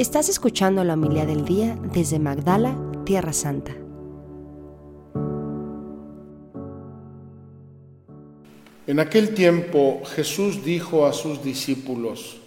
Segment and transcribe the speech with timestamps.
[0.00, 3.72] Estás escuchando la humildad del día desde Magdala, Tierra Santa.
[8.86, 12.38] En aquel tiempo Jesús dijo a sus discípulos,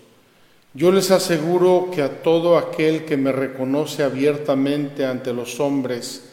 [0.74, 6.32] yo les aseguro que a todo aquel que me reconoce abiertamente ante los hombres,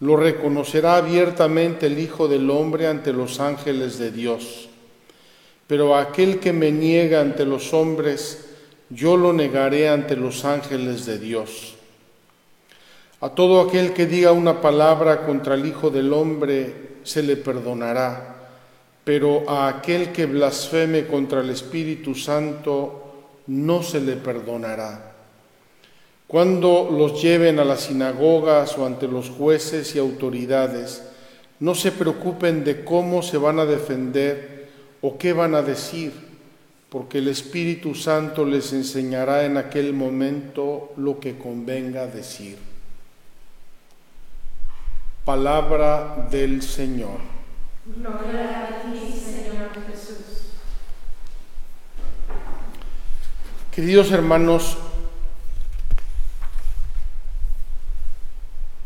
[0.00, 4.70] lo reconocerá abiertamente el Hijo del Hombre ante los ángeles de Dios.
[5.66, 8.53] Pero a aquel que me niega ante los hombres,
[8.90, 11.74] yo lo negaré ante los ángeles de Dios.
[13.20, 18.34] A todo aquel que diga una palabra contra el Hijo del Hombre, se le perdonará
[19.04, 23.02] pero a aquel que blasfeme contra el Espíritu Santo
[23.46, 25.12] no se le perdonará.
[26.26, 31.02] Cuando los lleven a las sinagogas o ante los jueces y autoridades,
[31.60, 34.70] no se preocupen de cómo se van a defender
[35.02, 36.12] o qué van a decir,
[36.94, 42.56] porque el Espíritu Santo les enseñará en aquel momento lo que convenga decir.
[45.24, 47.18] Palabra del Señor.
[47.84, 50.52] Gloria a ti, Señor Jesús.
[53.72, 54.78] Queridos hermanos,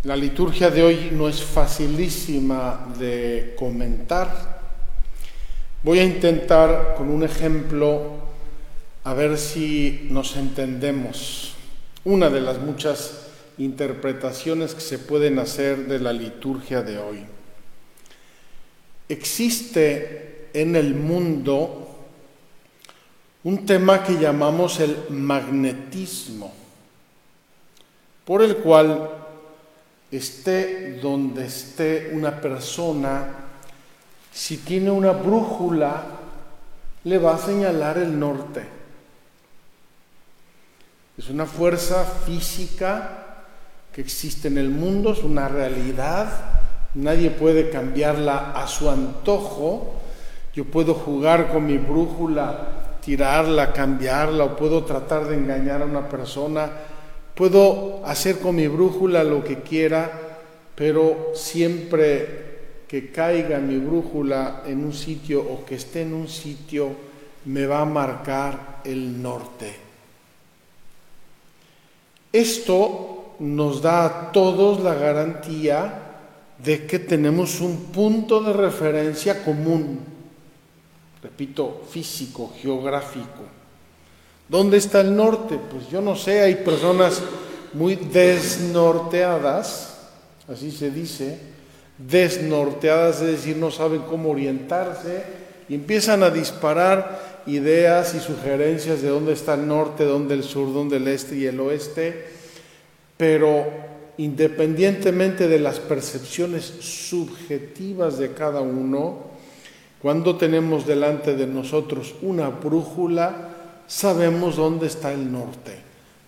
[0.04, 4.57] la liturgia de hoy no es facilísima de comentar.
[5.88, 8.10] Voy a intentar con un ejemplo
[9.04, 11.54] a ver si nos entendemos.
[12.04, 17.24] Una de las muchas interpretaciones que se pueden hacer de la liturgia de hoy.
[19.08, 21.88] Existe en el mundo
[23.44, 26.52] un tema que llamamos el magnetismo,
[28.26, 29.08] por el cual
[30.10, 33.47] esté donde esté una persona,
[34.32, 36.04] si tiene una brújula,
[37.04, 38.62] le va a señalar el norte.
[41.16, 43.24] Es una fuerza física
[43.92, 46.58] que existe en el mundo, es una realidad
[46.94, 49.94] Nadie puede cambiarla a su antojo.
[50.54, 56.08] Yo puedo jugar con mi brújula, tirarla, cambiarla, o puedo tratar de engañar a una
[56.08, 56.70] persona.
[57.34, 60.10] Puedo hacer con mi brújula lo que quiera,
[60.74, 62.47] pero siempre
[62.88, 66.88] que caiga mi brújula en un sitio o que esté en un sitio,
[67.44, 69.76] me va a marcar el norte.
[72.32, 76.04] Esto nos da a todos la garantía
[76.58, 80.00] de que tenemos un punto de referencia común,
[81.22, 83.44] repito, físico, geográfico.
[84.48, 85.60] ¿Dónde está el norte?
[85.70, 87.22] Pues yo no sé, hay personas
[87.74, 89.98] muy desnorteadas,
[90.48, 91.47] así se dice,
[91.98, 95.24] desnorteadas, es decir, no saben cómo orientarse
[95.68, 100.72] y empiezan a disparar ideas y sugerencias de dónde está el norte, dónde el sur,
[100.72, 102.26] dónde el este y el oeste,
[103.16, 103.66] pero
[104.18, 109.28] independientemente de las percepciones subjetivas de cada uno,
[110.00, 113.50] cuando tenemos delante de nosotros una brújula,
[113.86, 115.76] sabemos dónde está el norte,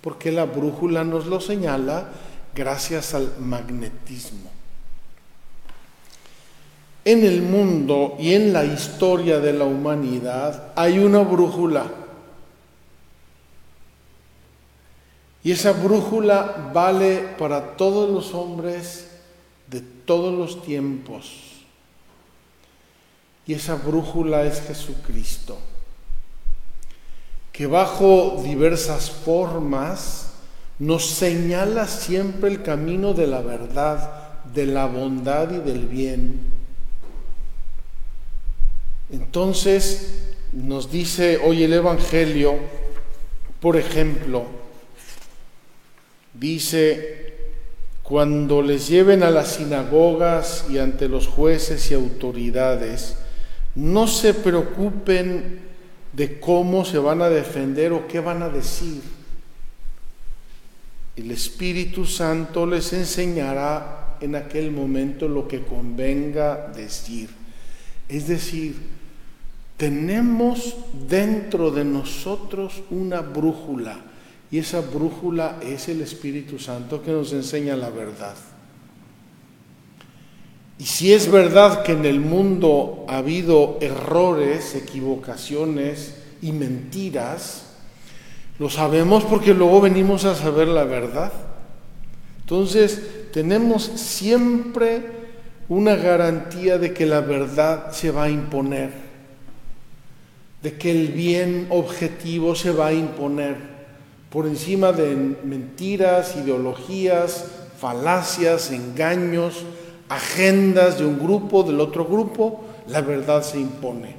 [0.01, 2.09] porque la brújula nos lo señala
[2.55, 4.60] gracias al magnetismo.
[7.05, 11.85] En el mundo y en la historia de la humanidad hay una brújula
[15.43, 19.09] Y esa brújula vale para todos los hombres
[19.69, 21.33] de todos los tiempos.
[23.47, 25.59] Y esa brújula es Jesucristo,
[27.53, 30.33] que bajo diversas formas
[30.79, 36.60] nos señala siempre el camino de la verdad, de la bondad y del bien.
[39.13, 42.57] Entonces nos dice hoy el Evangelio,
[43.61, 44.61] por ejemplo,
[46.41, 47.35] Dice,
[48.03, 53.17] cuando les lleven a las sinagogas y ante los jueces y autoridades,
[53.75, 55.61] no se preocupen
[56.13, 59.03] de cómo se van a defender o qué van a decir.
[61.17, 67.29] El Espíritu Santo les enseñará en aquel momento lo que convenga decir.
[68.09, 68.77] Es decir,
[69.81, 70.77] tenemos
[71.09, 73.97] dentro de nosotros una brújula
[74.51, 78.35] y esa brújula es el Espíritu Santo que nos enseña la verdad.
[80.79, 87.73] Y si es verdad que en el mundo ha habido errores, equivocaciones y mentiras,
[88.59, 91.33] lo sabemos porque luego venimos a saber la verdad.
[92.41, 95.07] Entonces, tenemos siempre
[95.71, 99.10] una garantía de que la verdad se va a imponer,
[100.63, 103.57] de que el bien objetivo se va a imponer
[104.31, 107.47] por encima de mentiras, ideologías,
[107.79, 109.65] falacias, engaños,
[110.09, 114.17] agendas de un grupo, del otro grupo, la verdad se impone.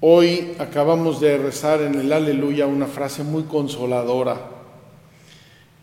[0.00, 4.38] Hoy acabamos de rezar en el aleluya una frase muy consoladora.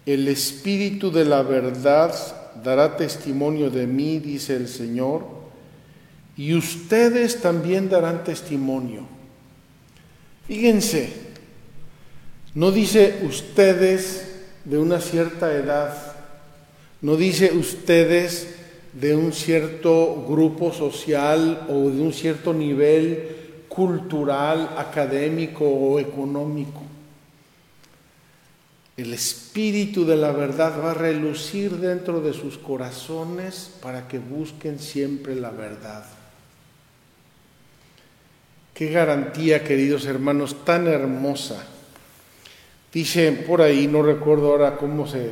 [0.06, 2.16] El Espíritu de la verdad
[2.64, 5.26] dará testimonio de mí, dice el Señor,
[6.38, 9.08] y ustedes también darán testimonio.
[10.48, 11.14] Fíjense,
[12.54, 16.16] no dice ustedes de una cierta edad,
[17.02, 18.56] no dice ustedes
[18.94, 23.36] de un cierto grupo social o de un cierto nivel
[23.68, 26.82] cultural, académico o económico.
[28.96, 34.80] El espíritu de la verdad va a relucir dentro de sus corazones para que busquen
[34.80, 36.06] siempre la verdad.
[38.76, 41.66] Qué garantía, queridos hermanos, tan hermosa.
[42.92, 45.32] Dice por ahí, no recuerdo ahora cómo se,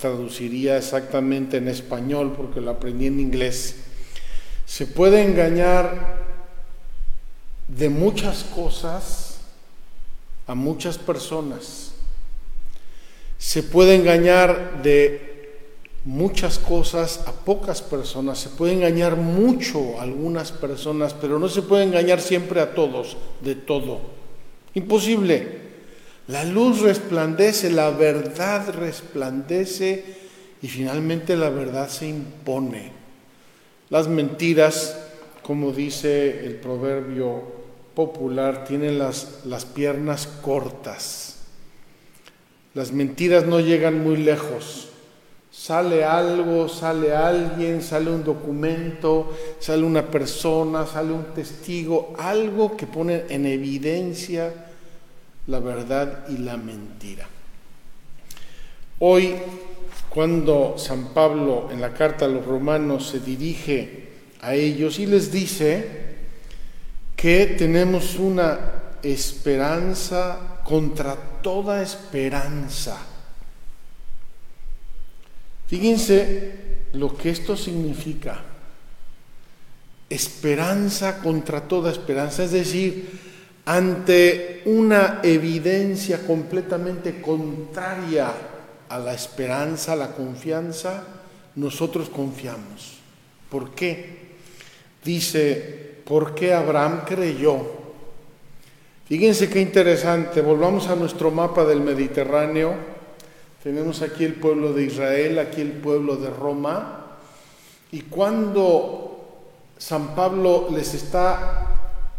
[0.00, 3.78] traduciría exactamente en español, porque lo aprendí en inglés.
[4.66, 6.22] Se puede engañar
[7.66, 9.40] de muchas cosas
[10.46, 11.90] a muchas personas.
[13.36, 15.35] Se puede engañar de
[16.06, 21.62] muchas cosas a pocas personas, se puede engañar mucho a algunas personas, pero no se
[21.62, 24.00] puede engañar siempre a todos, de todo.
[24.74, 25.66] Imposible.
[26.28, 30.04] La luz resplandece, la verdad resplandece
[30.62, 32.92] y finalmente la verdad se impone.
[33.90, 34.96] Las mentiras,
[35.42, 37.42] como dice el proverbio
[37.94, 41.38] popular, tienen las, las piernas cortas.
[42.74, 44.90] Las mentiras no llegan muy lejos
[45.58, 52.86] Sale algo, sale alguien, sale un documento, sale una persona, sale un testigo, algo que
[52.86, 54.52] pone en evidencia
[55.46, 57.26] la verdad y la mentira.
[58.98, 59.34] Hoy,
[60.10, 64.08] cuando San Pablo en la carta a los romanos se dirige
[64.42, 66.16] a ellos y les dice
[67.16, 68.58] que tenemos una
[69.02, 72.98] esperanza contra toda esperanza,
[75.66, 76.52] Fíjense
[76.92, 78.40] lo que esto significa.
[80.08, 83.18] Esperanza contra toda esperanza, es decir,
[83.64, 88.32] ante una evidencia completamente contraria
[88.88, 91.02] a la esperanza, a la confianza,
[91.56, 92.98] nosotros confiamos.
[93.50, 94.36] ¿Por qué?
[95.04, 97.56] Dice, ¿por qué Abraham creyó?
[99.06, 102.95] Fíjense qué interesante, volvamos a nuestro mapa del Mediterráneo
[103.62, 107.06] tenemos aquí el pueblo de Israel, aquí el pueblo de Roma.
[107.92, 109.16] Y cuando
[109.78, 111.66] San Pablo les está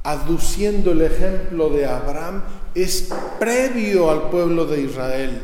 [0.03, 2.43] aduciendo el ejemplo de Abraham,
[2.75, 5.41] es previo al pueblo de Israel.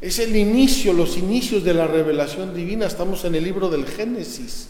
[0.00, 2.86] Es el inicio, los inicios de la revelación divina.
[2.86, 4.68] Estamos en el libro del Génesis.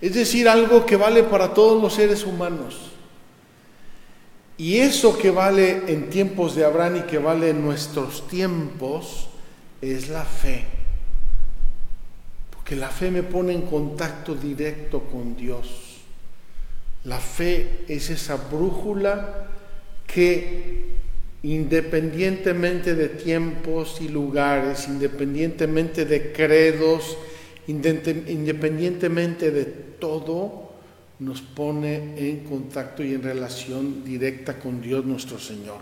[0.00, 2.92] Es decir, algo que vale para todos los seres humanos.
[4.58, 9.28] Y eso que vale en tiempos de Abraham y que vale en nuestros tiempos,
[9.80, 10.64] es la fe.
[12.50, 16.00] Porque la fe me pone en contacto directo con Dios.
[17.04, 19.46] La fe es esa brújula
[20.06, 20.96] que
[21.44, 27.16] independientemente de tiempos y lugares, independientemente de credos,
[27.68, 30.67] independientemente de todo,
[31.18, 35.78] nos pone en contacto y en relación directa con Dios nuestro Señor.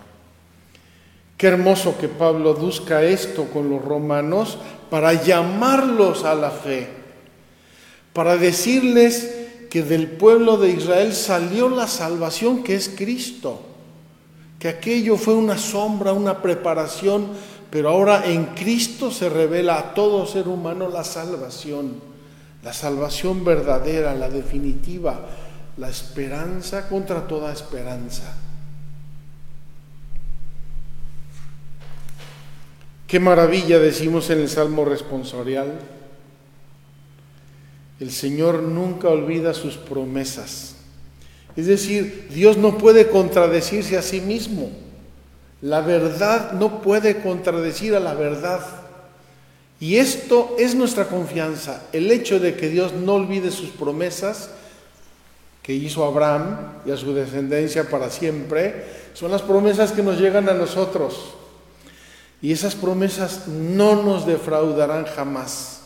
[1.36, 4.56] Qué hermoso que Pablo busca esto con los romanos
[4.88, 6.88] para llamarlos a la fe,
[8.14, 13.60] para decirles que del pueblo de Israel salió la salvación que es Cristo,
[14.58, 17.26] que aquello fue una sombra, una preparación,
[17.70, 22.15] pero ahora en Cristo se revela a todo ser humano la salvación,
[22.66, 25.20] la salvación verdadera, la definitiva,
[25.76, 28.34] la esperanza contra toda esperanza.
[33.06, 35.78] Qué maravilla decimos en el Salmo responsorial.
[38.00, 40.74] El Señor nunca olvida sus promesas.
[41.54, 44.72] Es decir, Dios no puede contradecirse a sí mismo.
[45.62, 48.85] La verdad no puede contradecir a la verdad.
[49.78, 54.50] Y esto es nuestra confianza, el hecho de que Dios no olvide sus promesas
[55.62, 60.18] que hizo a Abraham y a su descendencia para siempre, son las promesas que nos
[60.20, 61.34] llegan a nosotros.
[62.40, 65.80] Y esas promesas no nos defraudarán jamás.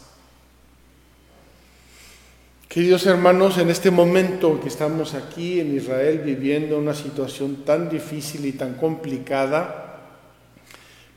[2.68, 8.44] Queridos hermanos, en este momento que estamos aquí en Israel viviendo una situación tan difícil
[8.44, 9.98] y tan complicada,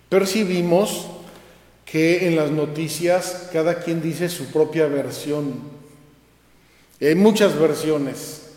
[0.09, 1.07] percibimos
[1.93, 5.53] que en las noticias cada quien dice su propia versión.
[6.99, 8.47] Hay muchas versiones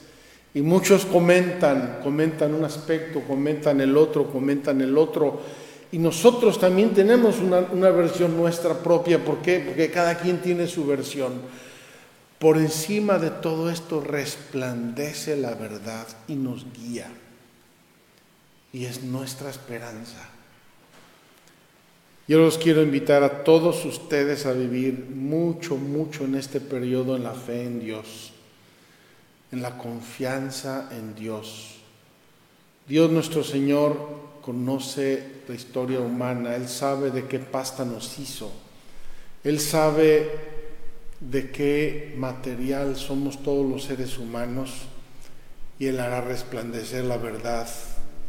[0.54, 5.42] y muchos comentan, comentan un aspecto, comentan el otro, comentan el otro.
[5.92, 9.22] Y nosotros también tenemos una, una versión nuestra propia.
[9.22, 9.60] ¿Por qué?
[9.60, 11.34] Porque cada quien tiene su versión.
[12.38, 17.08] Por encima de todo esto resplandece la verdad y nos guía.
[18.72, 20.35] Y es nuestra esperanza.
[22.28, 27.22] Yo los quiero invitar a todos ustedes a vivir mucho, mucho en este periodo en
[27.22, 28.32] la fe en Dios,
[29.52, 31.76] en la confianza en Dios.
[32.88, 33.96] Dios nuestro Señor
[34.42, 38.50] conoce la historia humana, Él sabe de qué pasta nos hizo,
[39.44, 40.28] Él sabe
[41.20, 44.72] de qué material somos todos los seres humanos
[45.78, 47.68] y Él hará resplandecer la verdad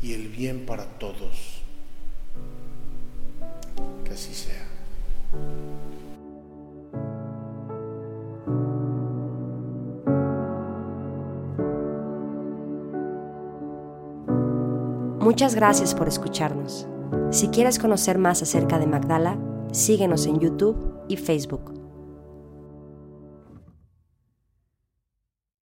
[0.04, 1.57] y el bien para todos.
[4.18, 4.66] Así sea.
[15.20, 16.88] Muchas gracias por escucharnos.
[17.30, 19.38] Si quieres conocer más acerca de Magdala,
[19.72, 21.77] síguenos en YouTube y Facebook.